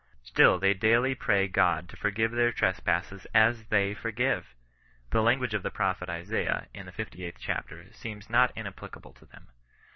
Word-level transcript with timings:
Still 0.23 0.57
they 0.57 0.73
daily 0.73 1.13
pray 1.13 1.47
God 1.47 1.87
to 1.89 1.95
forgive 1.95 2.31
their 2.31 2.51
tres 2.51 2.79
passes 2.79 3.27
as 3.35 3.65
they 3.67 3.93
forgive! 3.93 4.55
The 5.11 5.21
language 5.21 5.53
of 5.53 5.61
l9ie 5.61 5.75
prophet 5.75 6.09
Isaiah, 6.09 6.65
in 6.73 6.87
his 6.87 6.95
58th 6.95 7.35
chapter, 7.37 7.93
seems 7.93 8.27
not 8.27 8.51
inapplicable 8.55 9.13
to 9.13 9.27
them. 9.27 9.49